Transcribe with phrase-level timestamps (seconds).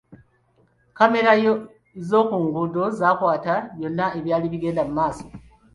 [0.89, 1.31] Kkamera
[2.07, 5.25] z'oku nguudo zaakwata byonna ebyali bigenda mu maaso.